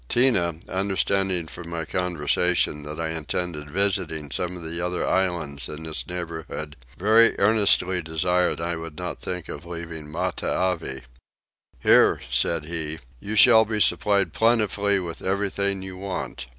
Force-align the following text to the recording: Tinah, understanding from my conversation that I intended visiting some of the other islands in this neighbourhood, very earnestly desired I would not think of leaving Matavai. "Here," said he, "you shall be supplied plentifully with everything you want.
Tinah, 0.09 0.55
understanding 0.67 1.45
from 1.45 1.69
my 1.69 1.85
conversation 1.85 2.81
that 2.81 2.99
I 2.99 3.09
intended 3.09 3.69
visiting 3.69 4.31
some 4.31 4.57
of 4.57 4.63
the 4.67 4.81
other 4.81 5.07
islands 5.07 5.69
in 5.69 5.83
this 5.83 6.07
neighbourhood, 6.07 6.75
very 6.97 7.37
earnestly 7.37 8.01
desired 8.01 8.59
I 8.59 8.77
would 8.77 8.97
not 8.97 9.19
think 9.21 9.47
of 9.47 9.63
leaving 9.63 10.07
Matavai. 10.09 11.03
"Here," 11.77 12.19
said 12.31 12.65
he, 12.65 12.97
"you 13.19 13.35
shall 13.35 13.63
be 13.63 13.79
supplied 13.79 14.33
plentifully 14.33 14.99
with 14.99 15.21
everything 15.21 15.83
you 15.83 15.97
want. 15.97 16.47